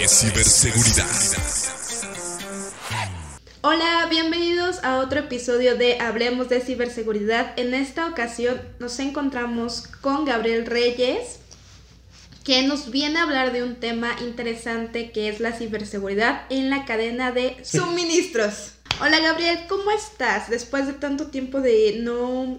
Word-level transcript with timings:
de 0.00 0.08
ciberseguridad. 0.08 1.10
Hola, 3.60 4.06
bienvenidos 4.08 4.82
a 4.82 4.98
otro 5.00 5.20
episodio 5.20 5.76
de 5.76 6.00
Hablemos 6.00 6.48
de 6.48 6.62
ciberseguridad. 6.62 7.52
En 7.58 7.74
esta 7.74 8.06
ocasión 8.06 8.62
nos 8.78 8.98
encontramos 8.98 9.82
con 10.00 10.24
Gabriel 10.24 10.64
Reyes, 10.64 11.40
que 12.44 12.62
nos 12.62 12.90
viene 12.90 13.18
a 13.18 13.24
hablar 13.24 13.52
de 13.52 13.62
un 13.62 13.76
tema 13.76 14.16
interesante 14.22 15.12
que 15.12 15.28
es 15.28 15.38
la 15.38 15.52
ciberseguridad 15.52 16.46
en 16.48 16.70
la 16.70 16.86
cadena 16.86 17.30
de 17.30 17.58
suministros. 17.62 18.72
Hola 19.02 19.20
Gabriel, 19.20 19.66
¿cómo 19.68 19.90
estás? 19.90 20.48
Después 20.48 20.86
de 20.86 20.94
tanto 20.94 21.26
tiempo 21.26 21.60
de 21.60 21.98
no 22.00 22.58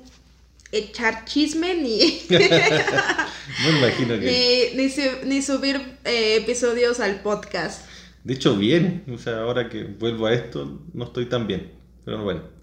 echar 0.71 1.25
chisme 1.25 1.73
ni, 1.75 2.21
No 2.29 3.69
imagino 3.77 4.19
que. 4.19 4.71
ni, 4.75 4.83
ni 4.83 4.89
su- 4.89 5.25
ni 5.25 5.41
subir 5.41 5.77
eh, 6.05 6.37
episodios 6.37 6.99
al 6.99 7.21
podcast. 7.21 7.85
De 8.23 8.33
hecho, 8.35 8.55
bien. 8.55 9.03
O 9.13 9.17
sea, 9.17 9.39
ahora 9.41 9.67
que 9.69 9.83
vuelvo 9.83 10.27
a 10.27 10.33
esto, 10.33 10.79
no 10.93 11.05
estoy 11.05 11.25
tan 11.25 11.47
bien. 11.47 11.71
Pero 12.05 12.23
bueno. 12.23 12.41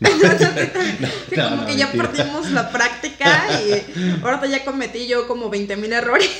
No, 0.00 0.08
Sí, 0.08 1.36
no, 1.36 1.44
como 1.50 1.56
no, 1.62 1.66
que 1.66 1.76
ya 1.76 1.86
mentira. 1.88 2.10
perdimos 2.12 2.50
la 2.52 2.70
práctica 2.70 3.48
y 3.62 4.22
ahorita 4.24 4.46
ya 4.46 4.64
cometí 4.64 5.06
yo 5.08 5.26
como 5.26 5.50
20.000 5.50 5.92
errores 5.92 6.30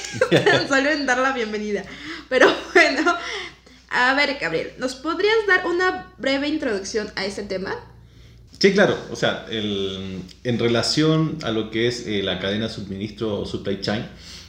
solo 0.68 0.90
en 0.90 1.06
dar 1.06 1.18
la 1.18 1.32
bienvenida. 1.32 1.84
Pero 2.28 2.52
bueno, 2.74 3.16
a 3.90 4.14
ver 4.14 4.38
Gabriel, 4.40 4.72
¿nos 4.78 4.94
podrías 4.94 5.34
dar 5.48 5.66
una 5.66 6.12
breve 6.18 6.46
introducción 6.48 7.10
a 7.16 7.24
este 7.26 7.42
tema? 7.42 7.74
Sí, 8.58 8.72
claro. 8.72 8.96
O 9.12 9.16
sea, 9.16 9.46
el- 9.50 10.20
en 10.44 10.58
relación 10.58 11.38
a 11.42 11.50
lo 11.52 11.70
que 11.70 11.86
es 11.86 12.06
eh, 12.06 12.22
la 12.22 12.38
cadena 12.40 12.66
de 12.68 12.72
suministro 12.74 13.40
o 13.40 13.46
supply 13.46 13.80
chain, 13.80 14.04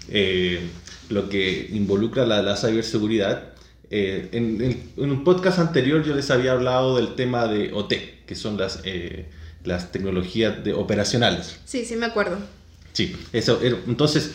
eh, 0.09 0.61
lo 1.09 1.29
que 1.29 1.69
involucra 1.71 2.25
la, 2.25 2.41
la 2.41 2.55
ciberseguridad, 2.57 3.53
eh, 3.91 4.29
en, 4.31 4.61
en- 4.61 4.91
en 4.97 5.11
un 5.11 5.23
podcast 5.23 5.59
anterior 5.59 6.03
yo 6.03 6.15
les 6.15 6.29
había 6.31 6.53
hablado 6.53 6.95
del 6.97 7.15
tema 7.15 7.47
de 7.47 7.71
OT, 7.73 7.93
que 8.25 8.35
son 8.35 8.57
las, 8.57 8.79
eh, 8.83 9.25
las 9.63 9.91
tecnologías 9.91 10.63
de 10.63 10.73
operacionales. 10.73 11.57
Sí, 11.65 11.85
sí 11.85 11.95
me 11.95 12.05
acuerdo. 12.07 12.37
Sí, 12.93 13.15
eso. 13.33 13.59
Entonces, 13.87 14.31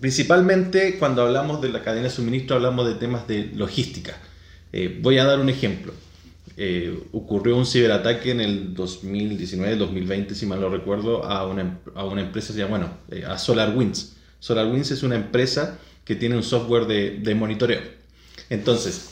principalmente 0.00 0.98
cuando 0.98 1.22
hablamos 1.22 1.60
de 1.60 1.68
la 1.70 1.82
cadena 1.82 2.04
de 2.04 2.10
suministro 2.10 2.56
hablamos 2.56 2.86
de 2.88 2.94
temas 2.94 3.26
de 3.28 3.50
logística. 3.54 4.18
Voy 5.00 5.18
a 5.18 5.24
dar 5.24 5.38
un 5.38 5.48
ejemplo. 5.50 5.92
Eh, 6.56 7.02
ocurrió 7.12 7.56
un 7.56 7.66
ciberataque 7.66 8.30
en 8.30 8.40
el 8.40 8.74
2019, 8.74 9.76
2020, 9.76 10.34
si 10.34 10.46
mal 10.46 10.60
no 10.60 10.68
recuerdo, 10.68 11.24
a 11.24 11.46
una, 11.46 11.62
em- 11.62 11.78
a 11.94 12.04
una 12.04 12.20
empresa, 12.22 12.52
bueno, 12.66 12.90
eh, 13.10 13.24
a 13.26 13.38
SolarWinds. 13.38 14.16
SolarWinds 14.40 14.90
es 14.90 15.02
una 15.02 15.16
empresa 15.16 15.78
que 16.04 16.16
tiene 16.16 16.36
un 16.36 16.42
software 16.42 16.86
de, 16.86 17.18
de 17.20 17.34
monitoreo. 17.34 17.80
Entonces, 18.50 19.08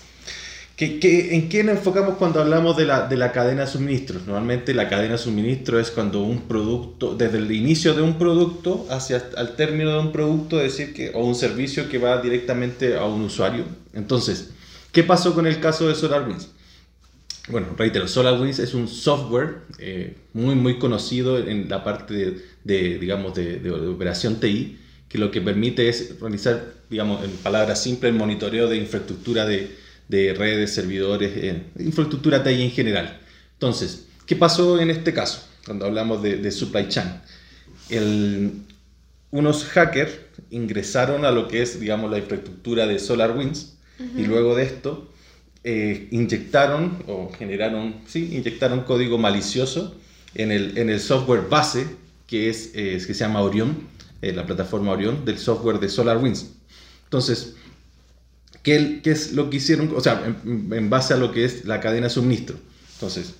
¿Qué, 0.77 1.35
en 1.37 1.51
qué 1.51 1.63
nos 1.63 1.77
enfocamos 1.77 2.17
cuando 2.17 2.41
hablamos 2.41 2.75
de 2.75 2.87
la, 2.87 3.07
de 3.07 3.19
la 3.19 3.33
cadena 3.33 3.63
de 3.63 3.67
suministros? 3.67 4.23
Normalmente 4.27 4.73
la 4.73 4.89
cadena 4.89 5.13
de 5.13 5.19
suministro 5.19 5.79
es 5.79 5.91
cuando 5.91 6.23
un 6.23 6.49
producto, 6.49 7.15
desde 7.15 7.37
el 7.37 7.53
inicio 7.53 7.93
de 7.93 8.01
un 8.01 8.17
producto 8.19 8.87
hacia 8.89 9.23
el 9.37 9.57
término 9.57 9.91
de 9.93 9.99
un 9.99 10.11
producto, 10.11 10.57
decir, 10.57 10.95
que, 10.95 11.11
o 11.15 11.21
un 11.27 11.35
servicio 11.35 11.91
que 11.91 11.99
va 11.99 12.23
directamente 12.23 12.97
a 12.97 13.05
un 13.05 13.21
usuario. 13.21 13.65
Entonces, 13.93 14.53
¿qué 14.91 15.03
pasó 15.05 15.35
con 15.35 15.47
el 15.47 15.61
caso 15.61 15.87
de 15.87 15.95
SolarWinds? 15.95 16.49
Bueno, 17.49 17.69
reitero, 17.77 18.07
SolarWinds 18.07 18.59
es 18.61 18.75
un 18.75 18.87
software 18.87 19.63
eh, 19.79 20.17
muy, 20.35 20.55
muy 20.55 20.79
conocido 20.79 21.39
en 21.39 21.69
la 21.69 21.83
parte 21.83 22.15
de, 22.15 22.43
de, 22.65 22.99
digamos, 22.99 23.35
de, 23.35 23.59
de 23.59 23.71
operación 23.71 24.39
TI, 24.39 24.79
que 25.09 25.19
lo 25.19 25.31
que 25.31 25.41
permite 25.41 25.89
es 25.89 26.21
realizar, 26.21 26.75
digamos, 26.89 27.25
en 27.25 27.31
palabras 27.39 27.83
simples, 27.83 28.13
el 28.13 28.19
monitoreo 28.19 28.69
de 28.69 28.77
infraestructura 28.77 29.47
de, 29.47 29.75
de 30.09 30.35
redes, 30.35 30.73
servidores, 30.75 31.33
eh, 31.35 31.63
infraestructura 31.79 32.43
TI 32.45 32.63
en 32.63 32.71
general. 32.71 33.19
Entonces, 33.55 34.07
¿qué 34.27 34.37
pasó 34.37 34.79
en 34.81 34.91
este 34.91 35.13
caso? 35.13 35.43
Cuando 35.65 35.87
hablamos 35.87 36.23
de, 36.23 36.37
de 36.37 36.51
supply 36.53 36.89
chain. 36.89 37.09
El- 37.89 38.53
unos 39.33 39.65
hackers 39.65 40.13
ingresaron 40.51 41.25
a 41.25 41.31
lo 41.31 41.47
que 41.49 41.63
es, 41.63 41.79
digamos, 41.81 42.11
la 42.11 42.19
infraestructura 42.19 42.87
de 42.87 42.99
SolarWinds 42.99 43.75
y 44.17 44.25
luego 44.25 44.57
de 44.57 44.65
esto 44.65 45.13
eh, 45.63 46.09
inyectaron 46.11 47.03
o 47.07 47.31
generaron, 47.39 47.97
sí, 48.07 48.35
inyectaron 48.35 48.81
código 48.85 49.19
malicioso 49.19 49.95
en 50.35 50.53
el, 50.53 50.79
en 50.79 50.89
el 50.89 51.01
software 51.01 51.51
base 51.51 51.87
que, 52.27 52.49
es, 52.49 52.71
eh, 52.75 52.93
que 53.07 53.13
se 53.13 53.21
llama 53.21 53.43
Orion, 53.43 53.77
eh, 54.23 54.33
la 54.33 54.47
plataforma 54.47 54.93
Orion 54.93 55.23
del 55.27 55.39
software 55.39 55.79
de 55.79 55.91
SolarWinds. 55.91 56.53
Entonces, 57.05 57.57
¿qué, 58.63 59.01
qué 59.03 59.11
es 59.11 59.33
lo 59.33 59.51
que 59.51 59.59
hicieron? 59.59 59.93
O 59.95 60.01
sea, 60.01 60.35
en, 60.45 60.89
base 60.89 61.13
a 61.13 61.19
lo 61.19 61.31
que 61.31 61.45
es 61.45 61.67
la 61.67 61.81
cadena 61.81 62.07
de 62.07 62.11
suministro. 62.15 62.57
Entonces, 62.95 63.35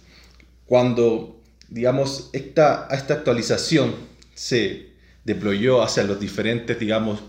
cuando, 0.67 1.41
digamos, 1.71 2.29
esta, 2.35 2.87
esta 2.91 3.15
actualización 3.15 3.95
se 4.35 4.91
deployó 5.25 5.83
hacia 5.83 6.03
los 6.05 6.21
diferentes, 6.21 6.79
digamos, 6.79 7.21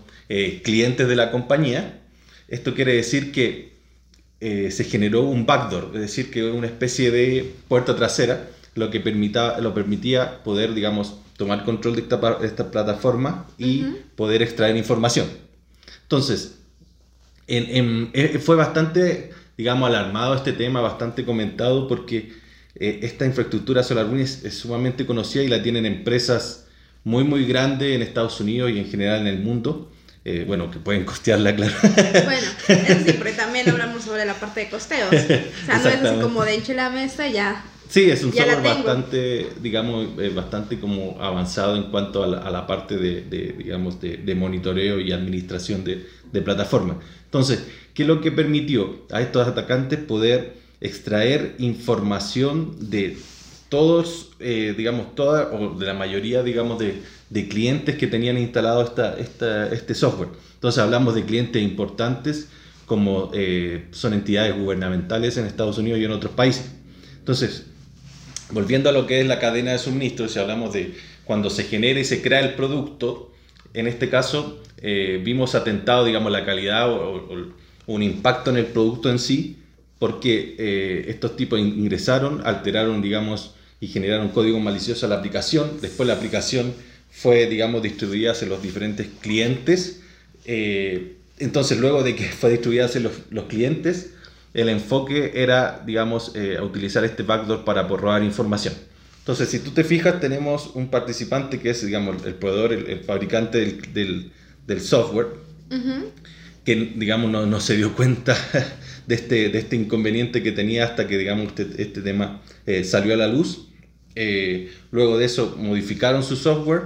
clientes 0.62 1.08
de 1.08 1.16
la 1.16 1.30
compañía, 1.30 2.00
esto 2.48 2.74
quiere 2.74 2.94
decir 2.94 3.32
que 3.32 3.71
eh, 4.42 4.70
se 4.70 4.84
generó 4.84 5.22
un 5.22 5.46
backdoor, 5.46 5.92
es 5.94 6.00
decir, 6.02 6.30
que 6.30 6.44
una 6.44 6.66
especie 6.66 7.10
de 7.10 7.54
puerta 7.68 7.96
trasera, 7.96 8.50
lo 8.74 8.90
que 8.90 9.00
permita, 9.00 9.60
lo 9.60 9.74
permitía 9.74 10.42
poder, 10.44 10.74
digamos, 10.74 11.16
tomar 11.36 11.64
control 11.64 11.96
de 11.96 12.02
esta, 12.02 12.70
plataforma 12.70 13.46
y 13.58 13.82
poder 14.16 14.42
extraer 14.42 14.76
información. 14.76 15.28
Entonces, 16.04 16.58
en- 17.46 17.76
en- 17.76 18.10
eh, 18.14 18.38
fue 18.38 18.56
bastante, 18.56 19.30
digamos, 19.58 19.88
alarmado 19.88 20.34
este 20.34 20.52
tema, 20.52 20.80
bastante 20.80 21.24
comentado, 21.24 21.88
porque 21.88 22.32
eh, 22.76 23.00
esta 23.02 23.26
infraestructura 23.26 23.82
SolarWinds 23.82 24.44
es 24.44 24.54
sumamente 24.54 25.04
conocida 25.06 25.42
y 25.42 25.48
la 25.48 25.62
tienen 25.62 25.84
empresas 25.86 26.66
muy, 27.04 27.24
muy 27.24 27.44
grandes 27.46 27.94
en 27.94 28.02
Estados 28.02 28.40
Unidos 28.40 28.70
y 28.72 28.78
en 28.78 28.86
general 28.86 29.20
en 29.22 29.26
el 29.28 29.40
mundo. 29.40 29.91
Eh, 30.24 30.44
bueno, 30.46 30.70
que 30.70 30.78
pueden 30.78 31.04
costearla, 31.04 31.54
claro. 31.56 31.74
Bueno, 31.82 32.46
eso 32.68 33.14
pero 33.18 33.36
también 33.36 33.68
hablamos 33.68 34.04
sobre 34.04 34.24
la 34.24 34.34
parte 34.34 34.60
de 34.60 34.70
costeos. 34.70 35.08
O 35.08 35.10
sea, 35.66 35.78
no 35.78 35.88
es 35.88 36.02
así 36.02 36.20
como 36.20 36.44
de 36.44 36.54
enche 36.54 36.74
la 36.74 36.90
mesa 36.90 37.26
y 37.26 37.32
ya. 37.32 37.64
Sí, 37.88 38.08
es 38.10 38.24
un 38.24 38.32
software 38.32 38.62
bastante, 38.62 39.48
digamos, 39.60 40.06
eh, 40.18 40.30
bastante 40.34 40.80
como 40.80 41.20
avanzado 41.20 41.76
en 41.76 41.90
cuanto 41.90 42.22
a 42.22 42.26
la, 42.26 42.38
a 42.38 42.50
la 42.50 42.66
parte 42.66 42.96
de, 42.96 43.22
de, 43.22 43.54
digamos, 43.58 44.00
de, 44.00 44.16
de 44.16 44.34
monitoreo 44.34 44.98
y 44.98 45.12
administración 45.12 45.84
de, 45.84 46.06
de 46.32 46.40
plataforma. 46.40 46.98
Entonces, 47.24 47.66
¿qué 47.92 48.02
es 48.02 48.08
lo 48.08 48.22
que 48.22 48.32
permitió 48.32 49.06
a 49.10 49.20
estos 49.20 49.46
atacantes 49.46 49.98
poder 49.98 50.54
extraer 50.80 51.54
información 51.58 52.90
de 52.90 53.16
todos, 53.68 54.30
eh, 54.38 54.74
digamos, 54.76 55.14
toda, 55.14 55.50
o 55.52 55.78
de 55.78 55.86
la 55.86 55.94
mayoría, 55.94 56.42
digamos, 56.42 56.78
de, 56.78 57.00
de 57.32 57.48
clientes 57.48 57.96
que 57.96 58.06
tenían 58.06 58.36
instalado 58.38 58.82
esta, 58.82 59.18
esta, 59.18 59.68
este 59.72 59.94
software? 59.94 60.28
Entonces, 60.54 60.78
hablamos 60.82 61.14
de 61.14 61.24
clientes 61.24 61.62
importantes 61.62 62.48
como 62.86 63.30
eh, 63.32 63.86
son 63.92 64.12
entidades 64.12 64.54
gubernamentales 64.56 65.36
en 65.38 65.46
Estados 65.46 65.78
Unidos 65.78 65.98
y 66.00 66.04
en 66.04 66.10
otros 66.10 66.32
países. 66.34 66.72
Entonces, 67.18 67.66
volviendo 68.50 68.88
a 68.90 68.92
lo 68.92 69.06
que 69.06 69.20
es 69.20 69.26
la 69.26 69.38
cadena 69.38 69.72
de 69.72 69.78
suministro, 69.78 70.28
si 70.28 70.38
hablamos 70.38 70.72
de 70.72 70.94
cuando 71.24 71.48
se 71.50 71.64
genera 71.64 72.00
y 72.00 72.04
se 72.04 72.20
crea 72.20 72.40
el 72.40 72.54
producto, 72.54 73.32
en 73.74 73.86
este 73.86 74.10
caso 74.10 74.60
eh, 74.78 75.20
vimos 75.24 75.54
atentado, 75.54 76.04
digamos, 76.04 76.30
la 76.32 76.44
calidad 76.44 76.90
o, 76.90 77.14
o- 77.16 77.62
un 77.86 78.02
impacto 78.02 78.50
en 78.50 78.58
el 78.58 78.66
producto 78.66 79.10
en 79.10 79.18
sí, 79.18 79.58
porque 79.98 80.54
eh, 80.58 81.04
estos 81.08 81.36
tipos 81.36 81.58
in- 81.58 81.78
ingresaron, 81.78 82.42
alteraron, 82.44 83.00
digamos, 83.00 83.54
y 83.80 83.86
generaron 83.88 84.28
código 84.28 84.60
malicioso 84.60 85.06
a 85.06 85.08
la 85.08 85.16
aplicación. 85.16 85.78
Después 85.80 86.06
la 86.06 86.14
aplicación 86.14 86.74
fue, 87.12 87.46
digamos, 87.46 87.82
distribuida 87.82 88.32
hacia 88.32 88.48
los 88.48 88.62
diferentes 88.62 89.06
clientes. 89.20 90.00
Eh, 90.44 91.16
entonces, 91.38 91.78
luego 91.78 92.02
de 92.02 92.16
que 92.16 92.24
fue 92.40 92.50
distribuida 92.50 92.86
hacia 92.86 93.00
los, 93.00 93.12
los 93.30 93.44
clientes, 93.44 94.10
el 94.54 94.68
enfoque 94.68 95.32
era, 95.36 95.82
digamos, 95.86 96.32
eh, 96.34 96.58
utilizar 96.60 97.04
este 97.04 97.22
backdoor 97.22 97.64
para 97.64 97.86
por 97.88 98.00
robar 98.00 98.22
información. 98.22 98.74
Entonces, 99.20 99.48
si 99.50 99.60
tú 99.60 99.70
te 99.70 99.84
fijas, 99.84 100.20
tenemos 100.20 100.72
un 100.74 100.88
participante 100.88 101.60
que 101.60 101.70
es, 101.70 101.84
digamos, 101.86 102.24
el 102.26 102.34
proveedor, 102.34 102.72
el, 102.72 102.86
el 102.90 103.00
fabricante 103.00 103.58
del, 103.58 103.92
del- 103.94 104.32
del 104.66 104.80
software, 104.80 105.26
Ujú. 105.70 106.06
que, 106.64 106.74
digamos, 106.96 107.30
no, 107.30 107.46
no 107.46 107.60
se 107.60 107.76
dio 107.76 107.94
cuenta 107.94 108.36
de 109.06 109.14
este, 109.14 109.48
de 109.48 109.58
este 109.58 109.76
inconveniente 109.76 110.42
que 110.42 110.52
tenía 110.52 110.84
hasta 110.84 111.06
que, 111.06 111.18
digamos, 111.18 111.48
este, 111.56 111.82
este 111.82 112.00
tema 112.02 112.42
eh, 112.66 112.84
salió 112.84 113.14
a 113.14 113.16
la 113.16 113.26
luz. 113.28 113.68
Eh, 114.14 114.70
luego 114.90 115.18
de 115.18 115.24
eso 115.24 115.56
modificaron 115.58 116.22
su 116.22 116.36
software 116.36 116.82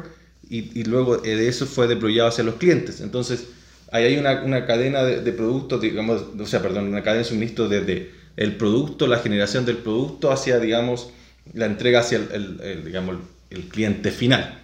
y, 0.49 0.79
y 0.79 0.85
luego 0.85 1.25
eh, 1.25 1.37
de 1.37 1.49
eso 1.49 1.67
fue 1.67 1.87
deployado 1.89 2.29
hacia 2.29 2.45
los 2.45 2.57
clientes. 2.57 3.01
Entonces, 3.01 3.49
ahí 3.93 4.05
hay 4.05 4.17
una, 4.19 4.43
una 4.43 4.67
cadena 4.67 5.03
de, 5.05 5.21
de 5.23 5.33
productos, 5.33 5.81
digamos, 5.81 6.23
o 6.39 6.47
sea, 6.47 6.63
perdón, 6.63 6.89
una 6.89 7.03
cadena 7.03 7.23
de 7.23 7.29
suministro 7.29 7.69
desde 7.69 8.13
el 8.37 8.57
producto, 8.57 9.07
la 9.07 9.19
generación 9.19 9.65
del 9.67 9.79
producto, 9.79 10.31
hacia, 10.31 10.59
digamos, 10.59 11.11
la 11.55 11.67
entrega 11.67 12.01
hacia 12.01 12.19
el, 12.19 12.29
el- 12.33 12.61
el, 12.63 12.85
digamos, 12.85 13.17
el 13.51 13.69
cliente 13.69 14.11
final. 14.11 14.63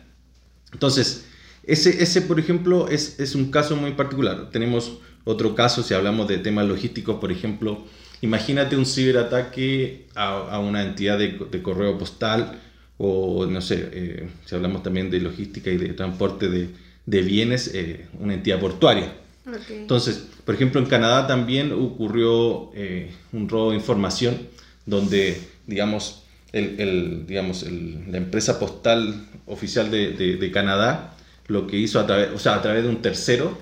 Entonces, 0.72 1.26
ese, 1.64 2.02
ese 2.02 2.22
por 2.22 2.38
ejemplo, 2.40 2.88
es, 2.88 3.20
es 3.20 3.34
un 3.34 3.50
caso 3.50 3.76
muy 3.76 3.92
particular. 3.92 4.50
Tenemos 4.50 4.98
otro 5.24 5.54
caso, 5.54 5.82
si 5.82 5.94
hablamos 5.94 6.28
de 6.28 6.38
temas 6.38 6.66
logísticos, 6.66 7.16
por 7.20 7.30
ejemplo, 7.30 7.84
imagínate 8.20 8.76
un 8.76 8.86
ciberataque 8.86 10.06
a, 10.14 10.28
a 10.54 10.58
una 10.60 10.82
entidad 10.82 11.18
de, 11.18 11.38
de, 11.50 11.62
correo 11.62 11.98
postal 11.98 12.60
o, 12.98 13.46
no 13.46 13.60
sé, 13.60 13.88
eh, 13.92 14.28
si 14.44 14.54
hablamos 14.54 14.82
también 14.82 15.10
de 15.10 15.20
logística 15.20 15.70
y 15.70 15.76
de 15.76 15.88
transporte 15.94 16.48
de, 16.48 16.68
de 17.06 17.22
bienes, 17.22 17.70
eh, 17.74 18.06
una 18.20 18.34
entidad 18.34 18.60
portuaria. 18.60 19.12
Okay. 19.44 19.78
Entonces, 19.78 20.28
por 20.44 20.54
ejemplo, 20.54 20.80
en 20.80 20.86
Canadá 20.86 21.26
también 21.26 21.72
ocurrió 21.72 22.70
eh, 22.74 23.10
un 23.32 23.48
robo 23.48 23.70
de 23.70 23.76
información 23.76 24.38
donde, 24.86 25.40
digamos, 25.66 26.22
el, 26.52 26.80
el 26.80 27.26
digamos 27.26 27.62
el, 27.62 28.04
la 28.12 28.18
empresa 28.18 28.60
postal 28.60 29.26
oficial 29.46 29.90
de, 29.90 30.12
de, 30.12 30.36
de, 30.36 30.50
Canadá 30.50 31.16
lo 31.48 31.66
que 31.66 31.78
hizo 31.78 31.98
a 31.98 32.06
través, 32.06 32.30
o 32.32 32.38
sea, 32.38 32.54
a 32.54 32.62
través 32.62 32.84
de 32.84 32.88
un 32.88 33.02
tercero, 33.02 33.58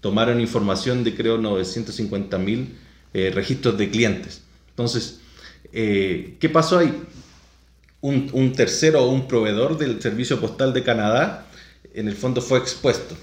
tomaron 0.00 0.40
información 0.40 1.04
de 1.04 1.14
creo 1.14 1.38
950 1.38 2.38
mil 2.38 2.76
registros 3.12 3.78
de 3.78 3.90
clientes. 3.90 4.42
Entonces, 4.70 5.20
¿qué 5.72 6.50
pasó 6.52 6.78
ahí? 6.78 6.92
Un, 8.02 8.30
un, 8.32 8.52
tercero 8.52 9.02
o 9.02 9.10
un 9.10 9.28
proveedor 9.28 9.76
del 9.76 10.00
servicio 10.00 10.40
postal 10.40 10.72
de 10.72 10.82
Canadá 10.82 11.46
en 11.94 12.08
el 12.08 12.14
fondo 12.14 12.40
fue 12.40 12.58
expuesto. 12.58 13.14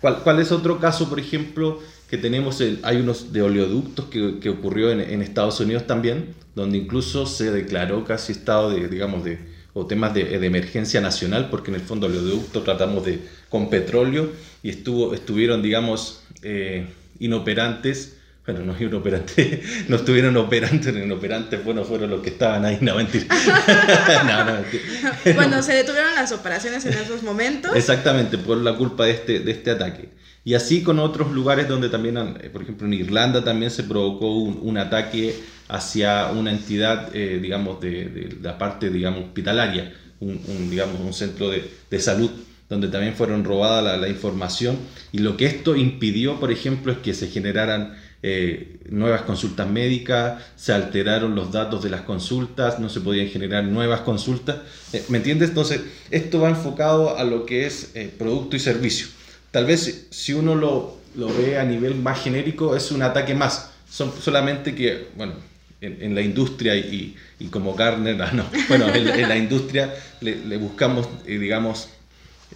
¿Cuál, 0.00 0.22
cuál 0.22 0.40
es 0.40 0.52
otro 0.52 0.78
caso, 0.80 1.08
por 1.08 1.20
ejemplo, 1.20 1.78
que 2.08 2.18
tenemos? 2.18 2.60
El, 2.60 2.80
hay 2.82 2.98
unos 2.98 3.32
de 3.32 3.42
oleoductos 3.42 4.06
que, 4.06 4.38
que 4.40 4.48
ocurrió 4.48 4.90
en, 4.90 5.22
Estados 5.22 5.60
Unidos 5.60 5.86
también, 5.86 6.34
donde 6.54 6.78
incluso 6.78 7.26
se 7.26 7.50
declaró 7.50 8.04
casi 8.04 8.32
estado 8.32 8.70
de, 8.70 8.88
digamos, 8.88 9.24
de, 9.24 9.38
o 9.74 9.86
temas 9.86 10.14
de, 10.14 10.24
de, 10.24 10.46
emergencia 10.46 11.00
nacional, 11.00 11.48
porque 11.50 11.70
en 11.70 11.76
el 11.76 11.82
fondo 11.82 12.06
oleoducto 12.06 12.62
tratamos 12.62 13.04
de 13.04 13.20
con 13.48 13.68
petróleo 13.68 14.30
y 14.62 14.70
estuvo, 14.70 15.14
estuvieron, 15.14 15.62
digamos, 15.62 16.22
eh, 16.42 16.86
inoperantes. 17.18 18.16
Bueno, 18.46 18.64
no 18.64 18.74
inoperantes, 18.78 19.60
no 19.88 19.96
estuvieron 19.96 20.36
operantes, 20.36 20.94
inoperantes, 20.94 21.62
bueno, 21.64 21.84
fueron 21.84 22.10
los 22.10 22.20
que 22.20 22.30
estaban 22.30 22.64
ahí, 22.64 22.78
no, 22.80 22.96
mentira. 22.96 23.26
no, 24.26 24.44
no, 24.44 24.52
mentira. 24.60 25.18
Bueno, 25.34 25.62
se 25.62 25.74
detuvieron 25.74 26.14
las 26.14 26.32
operaciones 26.32 26.84
en 26.86 26.94
esos 26.94 27.22
momentos. 27.22 27.74
Exactamente, 27.76 28.38
por 28.38 28.56
la 28.58 28.74
culpa 28.74 29.04
de 29.04 29.12
este, 29.12 29.40
de 29.40 29.50
este 29.52 29.70
ataque. 29.70 30.08
Y 30.42 30.54
así 30.54 30.82
con 30.82 30.98
otros 30.98 31.32
lugares 31.32 31.68
donde 31.68 31.90
también, 31.90 32.16
eh, 32.16 32.48
por 32.50 32.62
ejemplo, 32.62 32.86
en 32.86 32.94
Irlanda 32.94 33.44
también 33.44 33.70
se 33.70 33.84
provocó 33.84 34.34
un, 34.34 34.58
un 34.62 34.78
ataque 34.78 35.34
hacia 35.68 36.28
una 36.28 36.50
entidad, 36.50 37.14
eh, 37.14 37.38
digamos, 37.40 37.80
de, 37.80 38.06
de, 38.06 38.36
la 38.40 38.56
parte, 38.56 38.90
digamos, 38.90 39.24
hospitalaria, 39.24 39.92
un, 40.18 40.40
un 40.48 40.70
digamos, 40.70 41.00
un 41.00 41.12
centro 41.12 41.50
de, 41.50 41.70
de, 41.90 42.00
salud, 42.00 42.30
donde 42.68 42.88
también 42.88 43.14
fueron 43.14 43.44
robadas 43.44 43.84
la, 43.84 43.96
la, 43.98 44.08
información. 44.08 44.78
Y 45.12 45.18
lo 45.18 45.36
que 45.36 45.44
esto 45.46 45.76
impidió, 45.76 46.40
por 46.40 46.50
ejemplo, 46.50 46.90
es 46.90 46.98
que 46.98 47.12
se 47.12 47.28
generaran 47.28 47.96
eh, 48.22 48.80
nuevas 48.90 49.22
consultas 49.22 49.68
médicas, 49.68 50.42
se 50.56 50.72
alteraron 50.72 51.34
los 51.34 51.52
datos 51.52 51.82
de 51.82 51.90
las 51.90 52.02
consultas, 52.02 52.78
no 52.78 52.88
se 52.88 53.00
podían 53.00 53.28
generar 53.28 53.64
nuevas 53.64 54.00
consultas. 54.00 54.56
Eh, 54.92 55.04
¿Me 55.08 55.18
entiendes? 55.18 55.50
Entonces, 55.50 55.80
esto 56.10 56.40
va 56.40 56.50
enfocado 56.50 57.16
a 57.16 57.24
lo 57.24 57.46
que 57.46 57.66
es 57.66 57.92
eh, 57.94 58.12
producto 58.16 58.56
y 58.56 58.60
servicio. 58.60 59.06
Tal 59.50 59.64
vez 59.64 60.06
si 60.10 60.32
uno 60.32 60.54
lo, 60.54 60.98
lo 61.16 61.28
ve 61.28 61.58
a 61.58 61.64
nivel 61.64 61.94
más 61.96 62.22
genérico, 62.22 62.76
es 62.76 62.90
un 62.92 63.02
ataque 63.02 63.34
más. 63.34 63.70
Son 63.90 64.12
solamente 64.20 64.74
que, 64.74 65.08
bueno, 65.16 65.34
en, 65.80 66.02
en, 66.02 66.14
la 66.14 66.20
industria 66.20 66.76
y, 66.76 67.16
y 67.38 67.46
como 67.46 67.74
Garner, 67.74 68.20
ah, 68.22 68.30
no, 68.32 68.44
bueno, 68.68 68.88
en, 68.88 69.08
en 69.08 69.28
la 69.28 69.36
industria 69.36 69.94
le, 70.20 70.36
le 70.44 70.56
buscamos, 70.56 71.08
eh, 71.26 71.38
digamos, 71.38 71.88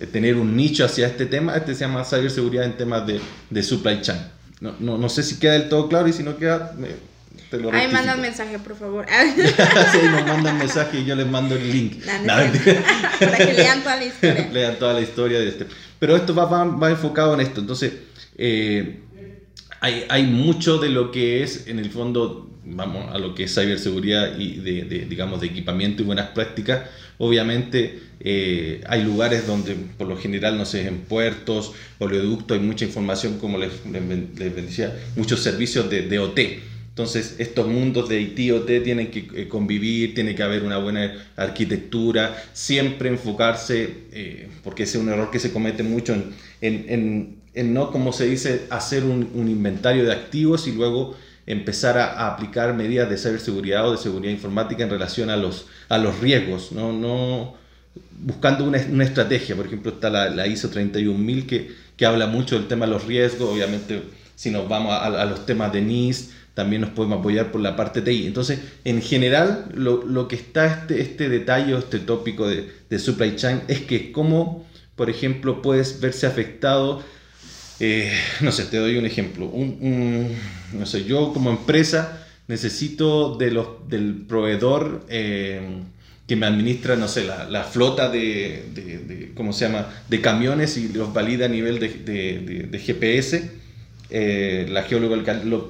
eh, 0.00 0.06
tener 0.06 0.36
un 0.36 0.56
nicho 0.56 0.84
hacia 0.84 1.06
este 1.06 1.26
tema. 1.26 1.56
Este 1.56 1.74
se 1.74 1.80
llama 1.80 2.04
ciberseguridad 2.04 2.64
en 2.64 2.76
temas 2.76 3.06
de, 3.06 3.20
de 3.50 3.62
supply 3.62 4.00
chain. 4.00 4.33
No, 4.64 4.74
no, 4.80 4.96
no, 4.96 5.10
sé 5.10 5.22
si 5.22 5.38
queda 5.38 5.52
del 5.52 5.68
todo 5.68 5.90
claro 5.90 6.08
y 6.08 6.14
si 6.14 6.22
no 6.22 6.38
queda, 6.38 6.72
me, 6.78 6.88
te 7.50 7.58
lo 7.58 7.70
Ahí 7.70 7.86
mandan 7.92 8.18
mensaje, 8.22 8.58
por 8.58 8.74
favor. 8.74 9.04
sí, 9.92 9.98
nos 10.10 10.26
mandan 10.26 10.56
mensaje 10.64 11.00
y 11.00 11.04
yo 11.04 11.14
les 11.14 11.26
mando 11.26 11.54
el 11.54 11.70
link. 11.70 12.02
No, 12.22 12.32
Para 13.20 13.36
que 13.36 13.52
lean 13.52 13.82
toda 13.82 13.96
la 13.96 14.04
historia. 14.06 14.48
lean 14.50 14.78
toda 14.78 14.94
la 14.94 15.02
historia 15.02 15.38
de 15.38 15.48
este. 15.48 15.66
Pero 15.98 16.16
esto 16.16 16.34
va, 16.34 16.46
va, 16.46 16.64
va 16.64 16.88
enfocado 16.88 17.34
en 17.34 17.40
esto. 17.40 17.60
Entonces, 17.60 17.92
eh, 18.38 19.00
hay, 19.84 20.24
mucho 20.24 20.78
de 20.78 20.88
lo 20.88 21.10
que 21.10 21.42
es, 21.42 21.66
en 21.66 21.78
el 21.78 21.90
fondo, 21.90 22.48
vamos 22.64 23.14
a 23.14 23.18
lo 23.18 23.34
que 23.34 23.44
es 23.44 23.54
ciberseguridad 23.54 24.38
y 24.38 24.56
de, 24.56 25.06
digamos 25.08 25.40
de 25.40 25.48
equipamiento 25.48 26.02
y 26.02 26.06
buenas 26.06 26.28
prácticas. 26.28 26.88
Obviamente 27.18 28.00
eh, 28.20 28.82
hay 28.88 29.04
lugares 29.04 29.46
donde 29.46 29.74
por 29.74 30.08
lo 30.08 30.16
general 30.16 30.58
no 30.58 30.64
sé 30.64 30.88
en 30.88 31.00
puertos 31.00 31.72
oleoductos 31.98 32.58
hay 32.58 32.64
mucha 32.64 32.84
información 32.84 33.38
como 33.38 33.58
les, 33.58 33.70
les, 33.86 34.56
decía 34.56 34.96
muchos 35.14 35.40
servicios 35.40 35.88
de, 35.88 36.18
OT 36.18 36.40
entonces 36.88 37.36
estos 37.38 37.68
mundos 37.68 38.08
de 38.08 38.20
IT 38.20 38.52
OT 38.52 38.82
tienen 38.82 39.12
que 39.12 39.28
eh, 39.34 39.48
convivir 39.48 40.14
tiene 40.14 40.34
que 40.34 40.42
haber 40.42 40.64
una 40.64 40.78
buena 40.78 41.12
arquitectura 41.36 42.36
siempre 42.52 43.10
enfocarse 43.10 43.90
eh, 44.10 44.48
porque 44.64 44.82
ese 44.82 44.98
es 44.98 45.04
un 45.04 45.10
error 45.10 45.30
que 45.30 45.38
se 45.38 45.52
comete 45.52 45.84
mucho 45.84 46.16
en, 46.60 47.43
en 47.54 47.72
no 47.72 47.90
como 47.90 48.12
se 48.12 48.26
dice 48.26 48.66
hacer 48.70 49.04
un, 49.04 49.30
inventario 49.34 50.04
de 50.04 50.12
activos 50.12 50.66
y 50.66 50.72
luego 50.72 51.16
empezar 51.46 51.98
a, 51.98 52.26
aplicar 52.28 52.74
medidas 52.74 53.08
de 53.08 53.16
ciberseguridad 53.16 53.88
o 53.88 53.92
de 53.92 53.98
seguridad 53.98 54.32
informática 54.32 54.82
en 54.82 54.90
relación 54.90 55.30
a 55.30 55.36
los, 55.36 55.66
a 55.88 55.98
los 55.98 56.20
riesgos, 56.20 56.72
no, 56.72 56.92
no 56.92 57.54
buscando 58.20 58.64
una, 58.64 58.78
una 58.90 59.04
estrategia. 59.04 59.54
Por 59.54 59.66
ejemplo, 59.66 59.92
está 59.92 60.10
la, 60.10 60.30
la 60.30 60.46
ISO 60.46 60.68
31000 60.68 61.46
que, 61.46 61.70
que 61.96 62.06
habla 62.06 62.26
mucho 62.26 62.56
del 62.56 62.66
tema 62.66 62.86
de 62.86 62.92
los 62.92 63.04
riesgos. 63.04 63.50
Obviamente, 63.50 64.02
si 64.34 64.50
nos 64.50 64.68
vamos 64.68 64.92
a, 64.92 65.24
los 65.26 65.46
temas 65.46 65.72
de 65.72 65.80
NIS, 65.80 66.32
también 66.54 66.82
nos 66.82 66.90
podemos 66.90 67.20
apoyar 67.20 67.52
por 67.52 67.60
la 67.60 67.76
parte 67.76 68.00
TI. 68.00 68.26
Entonces, 68.26 68.60
en 68.84 69.02
general, 69.02 69.66
lo, 69.74 70.04
lo 70.04 70.28
que 70.28 70.36
está 70.36 70.66
este, 70.66 71.00
este 71.00 71.28
detalle, 71.28 71.76
este 71.76 71.98
tópico 71.98 72.48
de, 72.48 72.70
de 72.88 72.98
supply 72.98 73.36
chain, 73.36 73.62
es 73.68 73.80
que 73.80 74.12
cómo, 74.12 74.66
por 74.96 75.10
ejemplo, 75.10 75.62
puedes 75.62 76.00
verse 76.00 76.26
afectado 76.26 77.02
eh, 77.84 78.12
no 78.40 78.52
sé, 78.52 78.64
te 78.64 78.78
doy 78.78 78.96
un 78.96 79.06
ejemplo. 79.06 79.52
No 79.52 80.86
sé, 80.86 81.04
yo 81.04 81.32
como 81.32 81.50
empresa 81.50 82.26
necesito 82.48 83.36
de 83.36 83.50
los, 83.50 83.88
del 83.88 84.24
proveedor 84.26 85.04
eh, 85.08 85.60
que 86.26 86.36
me 86.36 86.46
administra, 86.46 86.96
no 86.96 87.08
sé, 87.08 87.24
la, 87.24 87.64
flota 87.64 88.08
de, 88.08 89.32
¿cómo 89.34 89.52
se 89.52 89.66
llama?, 89.66 89.88
de 90.08 90.20
camiones 90.20 90.76
y 90.78 90.88
los 90.88 91.12
valida 91.12 91.46
a 91.46 91.48
nivel 91.48 91.78
de, 91.78 92.82
GPS, 92.82 93.50
eh, 94.10 94.66
la, 94.70 94.86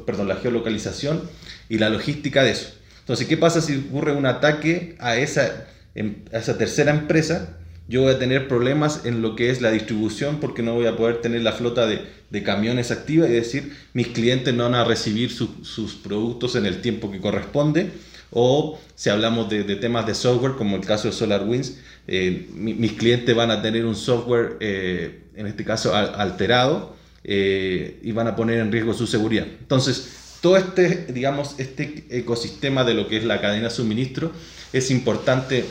perdón, 0.07 0.29
la 0.29 0.37
geolocalización 0.37 1.23
y 1.69 1.79
la 1.79 1.91
logística 1.91 2.45
de 2.45 2.53
eso. 2.53 2.75
Entonces, 3.01 3.27
¿qué 3.27 3.37
pasa 3.37 3.61
si 3.61 3.77
ocurre 3.89 4.13
un 4.13 4.27
ataque 4.27 4.95
a 4.99 5.17
esa, 5.17 5.67
em, 5.95 6.17
a 6.33 6.39
esa 6.39 6.57
tercera 6.57 6.93
empresa? 6.93 7.59
Yo 7.87 8.03
voy 8.03 8.13
a 8.13 8.19
tener 8.19 8.49
problemas 8.49 9.05
en 9.05 9.21
lo 9.21 9.37
que 9.37 9.51
es 9.51 9.61
la 9.61 9.71
distribución 9.71 10.39
porque 10.41 10.63
no 10.63 10.75
voy 10.75 10.87
a 10.87 10.97
poder 10.97 11.21
tener 11.21 11.43
la 11.43 11.53
flota 11.53 11.87
de, 11.87 12.01
de 12.31 12.43
camiones 12.43 12.91
activa 12.91 13.29
y 13.29 13.33
decir, 13.33 13.77
mis 13.93 14.09
clientes 14.09 14.55
no 14.55 14.65
van 14.65 14.75
a 14.75 14.85
recibir 14.85 15.31
su, 15.31 15.49
sus 15.63 15.95
productos 15.95 16.57
en 16.57 16.67
el 16.67 16.81
tiempo 16.81 17.11
que 17.11 17.21
corresponde. 17.21 17.91
O 18.31 18.81
si 18.97 19.11
hablamos 19.11 19.49
de, 19.49 19.63
de 19.63 19.77
temas 19.77 20.07
de 20.07 20.15
software, 20.15 20.55
como 20.55 20.77
el 20.77 20.85
caso 20.85 21.09
de 21.09 21.15
SolarWinds, 21.15 21.79
eh, 22.09 22.49
mi, 22.53 22.75
mis 22.75 22.93
clientes 22.95 23.35
van 23.35 23.51
a 23.51 23.63
tener 23.63 23.85
un 23.85 23.95
software, 23.95 24.57
eh, 24.61 25.23
en 25.37 25.47
este 25.47 25.65
caso, 25.65 25.95
alterado 25.95 26.97
eh, 27.23 28.01
y 28.03 28.13
van 28.13 28.27
a 28.27 28.35
poner 28.35 28.59
en 28.59 28.73
riesgo 28.73 28.93
su 28.95 29.07
seguridad. 29.07 29.47
Entonces, 29.61 30.39
todo 30.41 30.57
este, 30.57 31.07
digamos, 31.13 31.55
este 31.59 32.05
ecosistema 32.11 32.83
de 32.85 32.95
lo 32.95 33.09
que 33.09 33.19
es 33.19 33.25
la 33.25 33.41
cadena 33.41 33.69
de 33.69 33.75
suministro 33.75 34.33
es 34.73 34.91
importante 34.91 35.65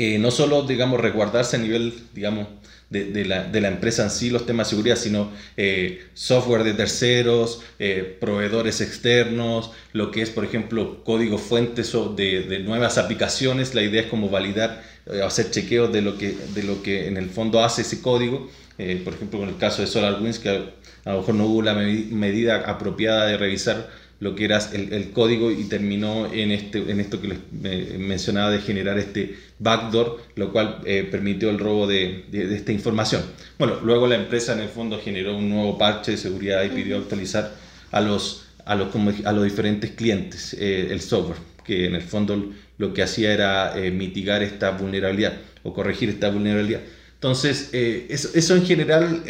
eh, 0.00 0.18
no 0.18 0.30
solo, 0.30 0.62
digamos, 0.62 1.00
resguardarse 1.00 1.56
a 1.56 1.58
nivel, 1.60 1.94
digamos, 2.14 2.48
de, 2.90 3.24
la, 3.24 3.44
de, 3.44 3.60
la, 3.60 3.68
empresa 3.68 4.02
en 4.02 4.10
sí, 4.10 4.30
los 4.30 4.46
temas 4.46 4.66
de 4.66 4.70
seguridad, 4.70 4.96
sino 4.96 5.30
eh, 5.56 6.02
software 6.14 6.64
de 6.64 6.74
terceros, 6.74 7.62
eh, 7.78 8.16
proveedores 8.20 8.80
externos, 8.80 9.70
lo 9.92 10.10
que 10.10 10.22
es, 10.22 10.30
por 10.30 10.44
ejemplo, 10.44 11.04
código 11.04 11.38
fuentes 11.38 11.92
de, 12.16 12.42
de 12.42 12.58
nuevas 12.58 12.98
aplicaciones. 12.98 13.76
La 13.76 13.82
idea 13.82 14.02
es 14.02 14.08
como 14.08 14.28
validar, 14.28 14.82
eh, 15.06 15.22
hacer 15.22 15.52
chequeos 15.52 15.92
de 15.92 16.02
lo, 16.02 16.18
que, 16.18 16.36
de 16.52 16.62
lo 16.64 16.82
que 16.82 17.06
en 17.06 17.16
el 17.16 17.30
fondo 17.30 17.62
hace 17.62 17.82
ese 17.82 18.02
código. 18.02 18.50
Por 19.04 19.12
ejemplo, 19.12 19.42
en 19.42 19.50
el 19.50 19.58
caso 19.58 19.82
de 19.82 19.88
SolarWinds, 19.88 20.38
que 20.38 20.48
a, 20.48 21.12
lo 21.12 21.18
mejor 21.18 21.34
no 21.34 21.44
hubo 21.44 21.60
la 21.60 21.74
medida 21.74 22.62
apropiada 22.66 23.26
de 23.26 23.36
revisar 23.36 23.90
lo 24.20 24.34
que 24.34 24.44
era 24.44 24.58
el, 24.72 24.92
el, 24.92 25.10
código 25.10 25.50
y 25.50 25.64
terminó 25.64 26.30
en, 26.32 26.52
este, 26.52 26.78
en 26.90 27.00
esto 27.00 27.20
que 27.20 27.28
les 27.28 27.38
eh, 27.64 27.96
mencionaba 27.98 28.50
de 28.50 28.60
generar 28.60 28.98
este 28.98 29.34
backdoor, 29.58 30.22
lo 30.36 30.52
cual 30.52 30.82
eh, 30.84 31.08
permitió 31.10 31.48
el 31.50 31.58
robo 31.58 31.86
de, 31.86 32.26
de, 32.30 32.46
de, 32.46 32.56
esta 32.56 32.70
información. 32.70 33.22
Bueno, 33.58 33.80
luego 33.82 34.06
la 34.06 34.16
empresa 34.16 34.52
en 34.52 34.60
el 34.60 34.68
fondo 34.68 35.00
generó 35.02 35.36
un 35.36 35.48
nuevo 35.48 35.78
parche 35.78 36.12
de 36.12 36.16
seguridad 36.18 36.62
y 36.64 36.68
pidió 36.68 36.98
actualizar 36.98 37.52
a 37.90 38.00
los, 38.00 38.46
a 38.64 38.74
los, 38.74 38.88
a 39.24 39.32
los 39.32 39.44
diferentes 39.44 39.90
clientes 39.92 40.54
eh, 40.58 40.88
el 40.90 41.00
software, 41.00 41.38
que 41.64 41.86
en 41.86 41.94
el 41.94 42.02
fondo 42.02 42.52
lo 42.78 42.94
que 42.94 43.02
hacía 43.02 43.32
era 43.32 43.78
eh, 43.78 43.90
mitigar 43.90 44.42
esta 44.42 44.70
vulnerabilidad 44.72 45.34
o 45.62 45.72
corregir 45.72 46.10
esta 46.10 46.30
vulnerabilidad. 46.30 46.80
Entonces, 47.14 47.70
eh, 47.72 48.06
eso, 48.08 48.56
en 48.56 48.64
general 48.64 49.22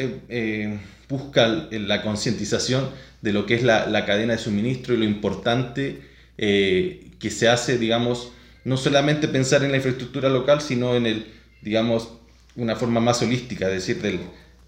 busca 1.11 1.69
la 1.71 2.03
concientización 2.03 2.89
de 3.21 3.33
lo 3.35 3.45
que 3.45 3.57
es 3.57 3.63
la, 3.63 3.87
la, 3.87 4.07
cadena 4.07 4.33
de 4.33 4.39
suministro 4.39 4.95
y 4.95 4.97
lo 4.97 5.05
importante 5.05 6.01
que 6.39 7.31
se 7.31 7.49
hace, 7.49 7.77
digamos, 7.77 8.33
no 8.65 8.79
solamente 8.79 9.29
pensar 9.29 9.63
en 9.63 9.71
la 9.71 9.77
infraestructura 9.77 10.31
local, 10.31 10.63
sino 10.63 10.95
en 10.95 11.07
el, 11.07 11.27
digamos, 11.61 12.09
una 12.57 12.77
forma 12.77 13.01
más 13.01 13.23
holística, 13.23 13.67
es 13.69 13.87
decir, 13.87 14.03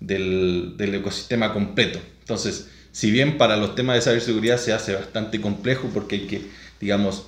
del, 0.00 0.76
del, 0.76 0.94
ecosistema 0.94 1.52
completo. 1.52 2.00
Entonces, 2.20 2.68
si 2.92 3.10
bien 3.10 3.38
para 3.38 3.56
los 3.56 3.74
temas 3.74 3.96
de 3.96 4.02
ciberseguridad 4.02 4.58
se 4.58 4.72
hace 4.72 4.94
bastante 4.94 5.40
complejo 5.40 5.90
porque 5.92 6.16
hay 6.16 6.26
que, 6.26 6.42
digamos, 6.80 7.26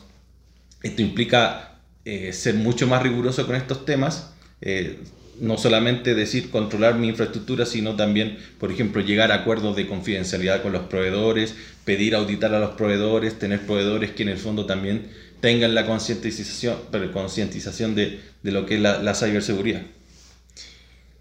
esto 0.83 1.03
implica 1.03 1.79
eh, 2.05 2.33
ser 2.33 2.55
mucho 2.55 2.87
más 2.87 3.03
riguroso 3.03 3.47
con 3.47 3.57
estos 3.57 3.85
temas, 3.85 4.33
eh, 4.61 5.01
no 5.41 5.59
solamente 5.59 6.15
decir 6.15 6.51
controlar 6.51 6.97
mi 6.97 7.09
infraestructura, 7.09 7.67
sino 7.67 7.97
también, 7.97 8.39
por 8.59 8.71
ejemplo, 8.71 9.03
llegar 9.03 9.33
a 9.33 9.37
acuerdos 9.37 9.77
de 9.77 9.87
confidencialidad 9.87 10.63
con 10.63 10.73
los 10.73 10.85
proveedores, 10.85 11.55
pedir 11.85 12.15
auditar 12.15 12.55
a 12.55 12.61
los 12.61 12.71
proveedores, 12.77 13.39
tener 13.39 13.61
proveedores 13.67 14.13
que 14.13 14.23
en 14.23 14.31
el 14.31 14.39
fondo 14.39 14.67
también 14.67 15.11
tengan 15.41 15.75
la 15.75 15.87
concientización, 15.87 16.79
pero 16.91 17.13
concientización 17.13 17.95
de, 17.95 18.21
de, 18.43 18.53
lo 18.53 18.65
que 18.67 18.77
es 18.77 18.81
la, 18.81 19.03
la 19.03 19.15
ciberseguridad. 19.15 19.83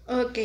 Ok. 0.06 0.38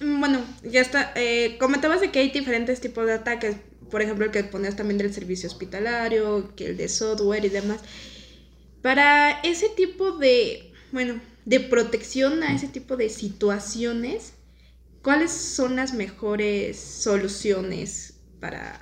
Mm, 0.00 0.20
bueno, 0.20 0.44
ya 0.62 0.80
está. 0.80 1.12
Eh, 1.16 1.56
comentabas 1.58 2.00
de 2.00 2.10
que 2.10 2.18
hay 2.18 2.30
diferentes 2.30 2.80
tipos 2.80 3.06
de 3.06 3.14
ataques. 3.14 3.56
Por 3.90 4.02
ejemplo, 4.02 4.24
el 4.24 4.30
que 4.30 4.44
ponías 4.44 4.76
también 4.76 4.98
del 4.98 5.14
servicio 5.14 5.48
hospitalario, 5.48 6.52
que 6.56 6.66
el 6.66 6.76
de 6.76 6.88
software 6.88 7.44
y 7.44 7.48
demás. 7.48 7.80
Para 8.82 9.40
ese 9.42 9.68
tipo 9.70 10.12
de, 10.18 10.70
bueno, 10.92 11.20
de 11.44 11.60
protección 11.60 12.42
a 12.42 12.54
ese 12.54 12.68
tipo 12.68 12.96
de 12.96 13.08
situaciones, 13.08 14.34
¿cuáles 15.02 15.30
son 15.30 15.76
las 15.76 15.94
mejores 15.94 16.78
soluciones 16.78 18.14
para... 18.40 18.80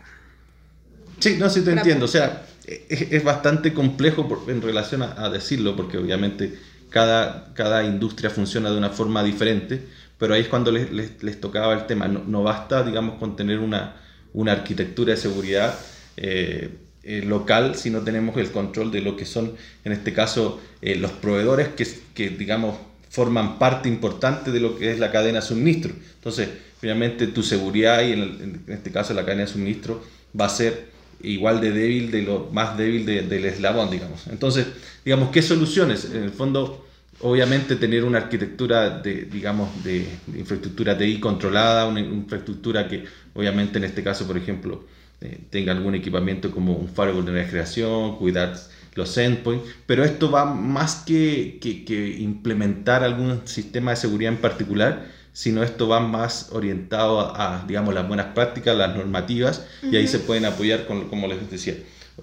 Sí, 1.19 1.37
no, 1.39 1.49
sí 1.51 1.63
te 1.63 1.73
entiendo. 1.73 2.05
O 2.05 2.09
sea, 2.09 2.47
es, 2.65 3.23
bastante 3.25 3.73
complejo 3.73 4.45
en 4.49 4.63
relación 4.63 5.03
a, 5.03 5.29
decirlo, 5.31 5.77
porque 5.77 5.99
obviamente 5.99 6.59
cada, 6.91 7.53
cada 7.55 7.85
industria 7.85 8.31
funciona 8.31 8.71
de 8.71 8.79
una 8.79 8.91
forma 8.91 9.23
diferente 9.23 9.87
pero 10.23 10.35
ahí 10.35 10.43
es 10.43 10.47
cuando 10.47 10.71
les, 10.71 10.93
les, 11.21 11.41
tocaba 11.41 11.75
el 11.75 11.87
tema. 11.87 12.07
No, 12.07 12.45
basta, 12.45 12.85
digamos, 12.85 13.19
con 13.19 13.35
tener 13.35 13.59
una, 13.59 13.97
una 14.33 14.53
arquitectura 14.53 15.15
de 15.15 15.17
seguridad 15.17 15.77
eh, 16.17 16.71
eh, 17.05 17.23
local 17.27 17.75
si 17.75 17.91
no 17.91 18.01
tenemos 18.01 18.37
el 18.37 18.51
control 18.51 18.91
de 18.91 19.01
lo 19.01 19.17
que 19.17 19.25
son, 19.25 19.53
en 19.85 19.93
este 19.93 20.13
caso, 20.13 20.61
eh, 20.81 20.97
los 20.97 21.11
proveedores 21.13 21.69
que, 21.69 21.87
que, 22.15 22.31
digamos, 22.31 22.77
forman 23.11 23.59
parte 23.59 23.89
importante 23.89 24.51
de 24.51 24.61
lo 24.61 24.79
que 24.79 24.91
es 24.91 24.99
la 24.99 25.11
cadena 25.11 25.41
de 25.41 25.47
suministro. 25.47 25.93
Entonces, 26.15 26.49
finalmente 26.81 27.27
tu 27.27 27.43
seguridad 27.43 28.03
y 28.03 28.13
en, 28.13 28.65
este 28.69 28.91
caso 28.91 29.15
la 29.15 29.25
cadena 29.25 29.43
de 29.43 29.49
suministro 29.49 30.03
va 30.39 30.47
a 30.47 30.49
ser 30.49 30.89
igual 31.23 31.61
de 31.61 31.73
débil 31.73 32.11
de 32.11 32.23
lo 32.23 32.49
más 32.53 32.77
débil 32.77 33.05
del 33.05 33.45
eslabón, 33.45 33.91
digamos. 33.91 34.27
Entonces, 34.29 34.67
digamos, 35.05 35.31
¿qué 35.31 35.43
soluciones? 35.43 36.07
En 36.07 36.23
el 36.23 36.31
fondo, 36.31 36.87
obviamente 37.21 37.77
tener 37.77 38.03
una 38.03 38.19
arquitectura 38.19 38.99
de, 38.99 39.27
digamos, 39.27 39.85
de, 39.85 40.07
infraestructura 40.35 40.97
TI 40.97 41.21
controlada, 41.21 41.87
una 41.87 42.01
infraestructura 42.01 42.89
que 42.89 43.05
obviamente 43.35 43.79
en 43.79 43.85
este 43.85 44.03
caso, 44.03 44.27
por 44.27 44.37
ejemplo, 44.37 44.85
eh, 45.23 45.39
tenga 45.51 45.73
algún 45.73 45.95
equipamiento 45.95 46.51
como 46.51 46.75
un 46.75 46.89
firewall 46.89 47.25
de 47.25 47.33
refrigeración, 47.33 48.17
cuidar 48.17 48.55
los 48.95 49.17
endpoints, 49.17 49.65
pero 49.87 50.05
esto 50.05 50.31
va 50.31 50.45
más 50.45 50.97
que, 51.07 51.59
que, 51.61 52.17
implementar 52.19 53.03
algún 53.05 53.47
sistema 53.47 53.93
de 53.93 53.97
seguridad 53.97 54.33
en 54.33 54.39
particular, 54.39 55.07
sino 55.33 55.63
esto 55.63 55.89
va 55.89 56.01
más 56.01 56.51
orientado 56.53 57.35
a, 57.35 57.65
digamos, 57.67 57.95
las 57.95 58.07
buenas 58.07 58.27
prácticas, 58.35 58.77
las 58.77 58.95
normativas, 58.95 59.67
y 59.83 59.97
ahí 59.97 60.07
se 60.07 60.19
pueden 60.19 60.45
apoyar, 60.45 60.87
con, 60.87 61.09
como 61.09 61.27
les 61.27 61.51
decía, 61.51 61.75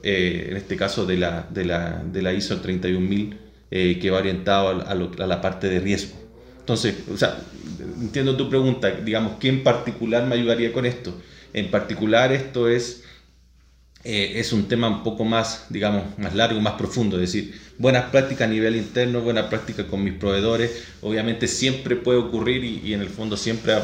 eh, 0.04 0.48
en 0.52 0.58
este 0.58 0.76
caso 0.76 1.06
de 1.06 1.18
la, 1.18 1.48
de 1.50 1.66
la, 1.66 2.04
de 2.04 2.22
la 2.22 2.34
ISO 2.34 2.62
31000 2.62 3.38
eh, 3.72 4.00
que 4.00 4.12
va 4.12 4.20
orientado 4.20 4.84
a, 4.86 4.96
la 4.96 5.42
parte 5.42 5.70
de 5.70 5.80
riesgo. 5.80 6.18
Entonces, 6.60 6.96
o 7.12 7.18
sea, 7.18 7.40
entiendo 8.00 8.36
tu 8.38 8.50
pregunta, 8.50 8.92
digamos, 8.92 9.34
¿qué 9.40 9.50
en 9.50 9.64
particular 9.64 10.26
me 10.26 10.36
ayudaría 10.36 10.72
con 10.72 10.86
esto? 10.86 11.20
En 11.54 11.72
particular 11.72 12.32
esto 12.32 12.68
es, 12.68 13.04
eh, 14.04 14.34
es 14.36 14.54
un 14.54 14.68
tema 14.68 14.88
un 14.88 15.04
poco 15.04 15.26
más, 15.26 15.66
digamos, 15.70 16.18
más 16.18 16.36
largo, 16.36 16.60
más 16.62 16.74
profundo, 16.74 17.18
es 17.18 17.34
decir, 17.34 17.60
buenas 17.78 18.06
prácticas 18.06 18.48
a 18.48 18.52
nivel 18.52 18.76
interno, 18.76 19.22
buenas 19.22 19.46
prácticas 19.48 19.86
con 19.86 20.04
mis 20.04 20.14
proveedores, 20.14 20.84
obviamente 21.02 21.48
siempre 21.48 21.96
puede 21.96 22.20
ocurrir 22.20 22.64
y, 22.64 22.94
en 22.94 23.02
el 23.02 23.10
fondo 23.10 23.38
siempre 23.38 23.76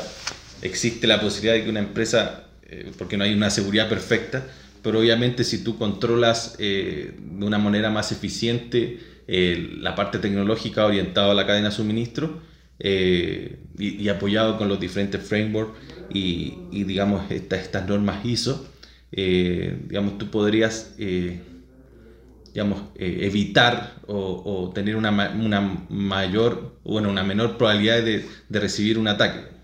existe 0.61 1.07
la 1.07 1.19
posibilidad 1.19 1.55
de 1.55 1.63
que 1.63 1.69
una 1.69 1.79
empresa, 1.79 2.45
eh, 2.67 2.91
porque 2.97 3.17
no 3.17 3.23
hay 3.23 3.33
una 3.33 3.49
seguridad 3.49 3.89
perfecta, 3.89 4.45
pero 4.81 4.99
obviamente 4.99 5.43
si 5.43 5.63
tú 5.63 5.77
controlas 5.79 6.57
de 6.59 7.15
una 7.41 7.57
manera 7.57 7.89
más 7.89 8.11
eficiente, 8.11 8.99
eh, 9.27 9.77
la 9.79 9.95
parte 9.95 10.19
tecnológica 10.19 10.85
orientada 10.85 11.31
a 11.31 11.33
la 11.33 11.47
cadena 11.47 11.69
de 11.69 11.75
suministro 11.75 12.41
eh, 12.79 13.59
y, 13.77 14.07
apoyado 14.09 14.57
con 14.57 14.67
los 14.67 14.79
diferentes 14.79 15.21
frameworks 15.21 15.77
y, 16.09 16.83
digamos 16.83 17.29
estas 17.31 17.87
normas 17.87 18.25
ISO, 18.25 18.67
eh, 19.11 19.77
digamos 19.87 20.17
tú 20.17 20.29
podrías 20.29 20.95
digamos, 20.97 22.83
evitar 22.95 23.95
o, 24.07 24.71
tener 24.73 24.95
una, 24.95 25.09
una, 25.11 25.85
mayor, 25.89 26.77
bueno, 26.85 27.09
una 27.09 27.23
menor 27.23 27.57
probabilidad 27.57 28.01
de, 28.01 28.25
de 28.47 28.59
recibir 28.59 28.97
un 28.97 29.09
ataque. 29.09 29.55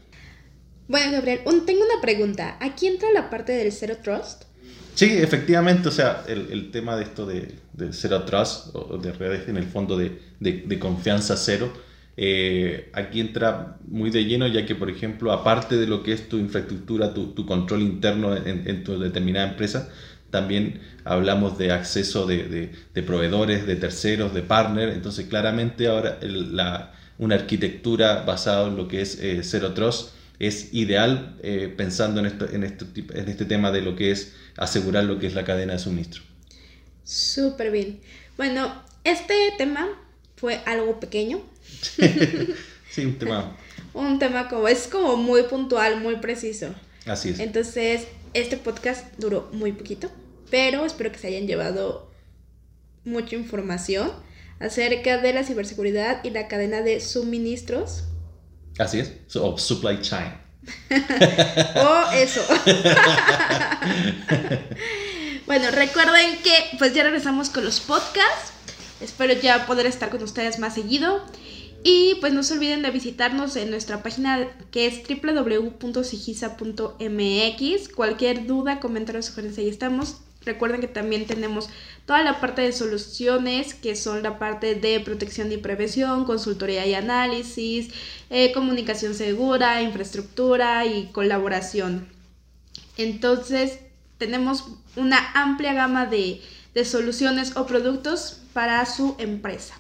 Bueno, 0.89 1.13
Gabriel, 1.13 1.39
tengo 1.65 1.85
una 1.85 2.01
pregunta. 2.01 2.57
¿Aquí 2.59 2.87
entra 2.87 3.09
la 3.13 3.29
parte 3.29 3.53
del 3.53 3.71
Zero 3.71 3.95
Trust? 4.03 4.43
Sí, 4.93 5.05
efectivamente, 5.05 5.87
o 5.87 5.91
sea, 5.91 6.23
el, 6.27 6.51
el 6.51 6.69
tema 6.71 6.97
de 6.97 7.03
esto 7.03 7.25
de, 7.25 7.55
de 7.73 7.93
Zero 7.93 8.23
Trust 8.23 8.75
o 8.75 8.97
de 8.97 9.13
redes 9.13 9.47
en 9.47 9.57
el 9.57 9.63
fondo 9.63 9.97
de, 9.97 10.19
de, 10.39 10.79
confianza 10.79 11.37
cero, 11.37 11.71
eh, 12.23 12.91
aquí 12.93 13.19
entra 13.19 13.79
muy 13.87 14.11
de 14.11 14.25
lleno 14.25 14.45
ya 14.45 14.63
que, 14.63 14.75
por 14.75 14.91
ejemplo, 14.91 15.31
aparte 15.31 15.75
de 15.75 15.87
lo 15.87 16.03
que 16.03 16.13
es 16.13 16.29
tu 16.29 16.37
infraestructura, 16.37 17.15
tu, 17.15 17.33
control 17.47 17.81
interno 17.81 18.35
en, 18.35 18.83
tu 18.83 18.99
determinada 18.99 19.49
empresa, 19.49 19.89
también 20.29 20.81
hablamos 21.03 21.57
de 21.57 21.71
acceso 21.71 22.27
de, 22.27 22.69
proveedores, 22.93 23.65
de 23.65 23.75
terceros, 23.75 24.35
de 24.35 24.43
partners, 24.43 24.93
entonces 24.93 25.25
claramente 25.25 25.87
ahora 25.87 26.19
una 27.17 27.33
arquitectura 27.33 28.21
basada 28.21 28.67
en 28.67 28.77
lo 28.77 28.87
que 28.87 29.01
es 29.01 29.19
eh, 29.19 29.41
Zero 29.41 29.73
Trust 29.73 30.13
es 30.37 30.75
ideal 30.75 31.37
eh, 31.41 31.73
pensando 31.75 32.19
en, 32.19 32.27
este, 32.27 32.55
en 32.55 32.63
este 33.29 33.45
tema 33.45 33.71
de 33.71 33.81
lo 33.81 33.95
que 33.95 34.11
es 34.11 34.35
asegurar 34.57 35.05
lo 35.05 35.17
que 35.17 35.25
es 35.25 35.33
la 35.33 35.43
cadena 35.43 35.73
de 35.73 35.79
suministro. 35.79 36.21
Súper 37.03 37.71
bien. 37.71 37.99
Bueno, 38.37 38.71
este 39.03 39.33
tema 39.57 39.87
fue 40.41 40.59
algo 40.65 40.99
pequeño. 40.99 41.41
sí, 42.91 43.05
un 43.05 43.17
tema. 43.19 43.55
un 43.93 44.19
tema 44.19 44.49
como, 44.49 44.67
es 44.67 44.87
como 44.87 45.15
muy 45.15 45.43
puntual, 45.43 46.01
muy 46.01 46.17
preciso. 46.17 46.73
Así 47.05 47.29
es. 47.29 47.39
Entonces, 47.39 48.07
este 48.33 48.57
podcast 48.57 49.05
duró 49.17 49.49
muy 49.53 49.71
poquito, 49.71 50.11
pero 50.49 50.83
espero 50.85 51.11
que 51.11 51.19
se 51.19 51.27
hayan 51.27 51.47
llevado 51.47 52.11
mucha 53.05 53.35
información 53.35 54.11
acerca 54.59 55.19
de 55.19 55.31
la 55.31 55.43
ciberseguridad 55.43 56.23
y 56.23 56.31
la 56.31 56.47
cadena 56.47 56.81
de 56.81 56.99
suministros 56.99 58.03
Así 58.79 58.99
es, 58.99 59.11
o 59.35 59.57
supply 59.57 60.01
chain. 60.01 60.33
o 61.75 62.11
eso. 62.13 62.41
bueno, 65.45 65.71
recuerden 65.71 66.37
que 66.41 66.77
pues 66.77 66.93
ya 66.93 67.03
regresamos 67.03 67.49
con 67.49 67.65
los 67.65 67.79
podcasts. 67.79 68.53
Espero 69.01 69.33
ya 69.33 69.65
poder 69.65 69.85
estar 69.85 70.09
con 70.09 70.21
ustedes 70.23 70.59
más 70.59 70.75
seguido. 70.75 71.21
Y 71.83 72.15
pues 72.21 72.31
no 72.31 72.43
se 72.43 72.53
olviden 72.53 72.83
de 72.83 72.91
visitarnos 72.91 73.55
en 73.55 73.71
nuestra 73.71 74.03
página 74.03 74.47
que 74.69 74.85
es 74.85 75.01
www.sigisa.mx. 75.07 75.79
Cualquier 77.89 78.45
duda, 78.45 78.79
comentario, 78.79 79.23
sugerencia, 79.23 79.63
ahí 79.63 79.69
estamos. 79.69 80.17
Recuerden 80.43 80.81
que 80.81 80.87
también 80.87 81.25
tenemos 81.25 81.69
toda 82.05 82.23
la 82.23 82.39
parte 82.39 82.61
de 82.61 82.71
soluciones, 82.71 83.73
que 83.75 83.95
son 83.95 84.23
la 84.23 84.39
parte 84.39 84.73
de 84.75 84.99
protección 84.99 85.51
y 85.51 85.57
prevención, 85.57 86.25
consultoría 86.25 86.85
y 86.85 86.95
análisis, 86.95 87.89
eh, 88.29 88.51
comunicación 88.51 89.13
segura, 89.13 89.81
infraestructura 89.83 90.85
y 90.85 91.09
colaboración. 91.11 92.07
Entonces, 92.97 93.79
tenemos 94.17 94.65
una 94.95 95.31
amplia 95.33 95.73
gama 95.73 96.05
de, 96.07 96.41
de 96.73 96.85
soluciones 96.85 97.55
o 97.55 97.65
productos 97.65 98.40
para 98.53 98.85
su 98.85 99.15
empresa. 99.19 99.75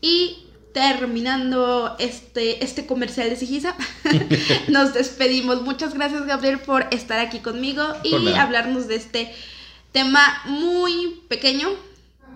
Y 0.00 0.44
terminando 0.72 1.96
este, 1.98 2.64
este 2.64 2.86
comercial 2.86 3.28
de 3.28 3.36
Sigisa, 3.36 3.74
nos 4.68 4.94
despedimos. 4.94 5.62
Muchas 5.62 5.94
gracias, 5.94 6.26
Gabriel, 6.26 6.58
por 6.60 6.86
estar 6.90 7.18
aquí 7.18 7.40
conmigo 7.40 7.82
y 8.04 8.28
hablarnos 8.32 8.88
de 8.88 8.96
este 8.96 9.32
tema 9.92 10.20
muy 10.46 11.20
pequeño, 11.28 11.68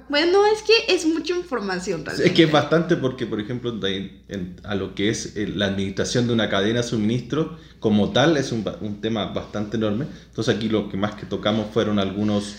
Bueno, 0.09 0.45
es 0.47 0.61
que 0.63 0.93
es 0.95 1.07
mucha 1.07 1.35
información 1.35 2.05
realmente. 2.05 2.29
Es 2.29 2.35
que 2.37 2.43
es 2.45 2.53
bastante 2.53 2.97
porque, 2.97 3.25
por 3.27 3.41
ejemplo, 3.41 3.73
de- 3.73 4.21
en- 4.29 4.61
a 4.65 4.75
lo 4.75 4.95
que 4.95 5.09
es 5.09 5.35
eh, 5.37 5.47
la 5.49 5.67
administración 5.67 6.27
de 6.27 6.35
una 6.35 6.51
cadena 6.51 6.83
de 6.83 6.87
suministro, 6.87 7.59
como 7.81 8.11
tal, 8.13 8.37
es 8.37 8.53
un, 8.53 8.65
un 8.83 9.01
tema 9.01 9.27
bastante 9.27 9.79
enorme. 9.79 10.07
Entonces 10.29 10.55
aquí 10.57 10.69
lo 10.69 10.91
que 10.91 10.99
más 10.99 11.15
que 11.15 11.25
tocamos 11.25 11.69
fueron 11.73 11.99
algunos 11.99 12.55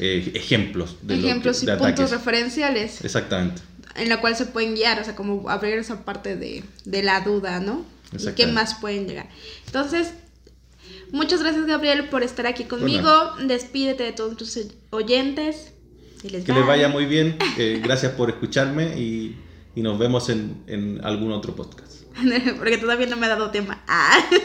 eh, 0.00 0.32
ejemplos 0.34 0.96
de, 1.02 1.16
lo 1.16 1.22
que- 1.22 1.28
Ejemplos 1.28 1.62
y 1.62 1.66
de 1.66 1.72
puntos 1.76 1.88
ataques. 1.92 2.10
referenciales 2.10 3.04
Exactamente. 3.04 3.62
en 3.96 4.08
la 4.08 4.20
cual 4.20 4.34
se 4.34 4.46
pueden 4.46 4.74
guiar, 4.74 5.00
o 5.00 5.04
sea, 5.04 5.14
como 5.14 5.48
abrir 5.48 5.74
esa 5.74 6.04
parte 6.04 6.36
de, 6.36 6.64
de 6.84 7.02
la 7.02 7.20
duda, 7.20 7.60
¿no? 7.60 7.84
¿Y 8.12 8.32
qué 8.32 8.46
más 8.48 8.74
pueden 8.74 9.06
llegar? 9.06 9.28
Entonces, 9.66 10.14
muchas 11.12 11.40
gracias 11.42 11.66
Gabriel 11.66 12.08
por 12.08 12.22
estar 12.24 12.46
aquí 12.46 12.64
conmigo. 12.64 13.10
Despídete 13.46 14.02
de 14.02 14.12
todos 14.12 14.36
tus 14.36 14.58
oyentes. 14.90 15.72
Que 16.20 16.28
les 16.30 16.66
vaya 16.66 16.88
muy 16.88 17.06
bien. 17.06 17.36
eh, 17.58 17.80
gracias 17.82 18.12
por 18.12 18.28
escucharme 18.30 18.98
y, 18.98 19.36
y 19.76 19.82
nos 19.82 19.98
vemos 19.98 20.28
en, 20.28 20.62
en 20.66 21.00
algún 21.04 21.32
otro 21.32 21.54
podcast. 21.54 22.02
Porque 22.58 22.78
todavía 22.78 23.06
no 23.06 23.16
me 23.16 23.26
ha 23.26 23.30
dado 23.30 23.50
tema. 23.50 23.82
Ah. 23.86 24.18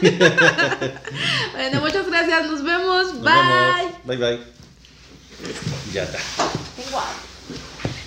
bueno, 1.54 1.80
muchas 1.80 2.06
gracias. 2.06 2.46
Nos 2.46 2.62
vemos. 2.62 3.14
Nos 3.14 3.22
bye. 3.22 3.32
vemos. 3.32 4.06
Bye 4.06 4.16
bye. 4.16 4.55
Ya 5.92 6.04
está. 6.04 6.18
Hambre. 6.42 8.06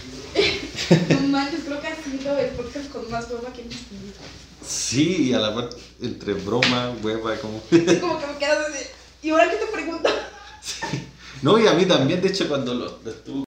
No 1.10 1.28
manches, 1.28 1.62
creo 1.66 1.82
que 1.82 1.88
ha 1.88 1.96
sido 1.96 2.38
el 2.38 2.50
podcast 2.52 2.90
con 2.92 3.10
más 3.12 3.30
broma 3.30 3.54
que 3.54 3.62
hemos 3.62 3.76
tenido. 3.76 4.14
Sí, 4.66 5.30
y 5.30 5.34
a 5.34 5.40
la 5.40 5.50
vez 5.52 5.76
entre 6.02 6.34
broma, 6.34 6.94
hueva, 7.04 7.36
como. 7.38 7.62
Es 7.72 8.00
como 8.00 8.20
que 8.20 8.28
me 8.28 8.38
quedas 8.38 8.70
así. 8.70 8.86
¿Y 9.22 9.30
ahora 9.32 9.50
qué 9.50 9.58
te 9.58 9.66
pregunto? 9.68 10.10
No, 11.42 11.58
y 11.58 11.66
a 11.68 11.74
mí 11.74 11.86
también, 11.86 12.22
de 12.22 12.28
hecho, 12.28 12.50
cuando 12.50 12.74
lo, 12.74 13.00
lo 13.02 13.12
estuve 13.12 13.46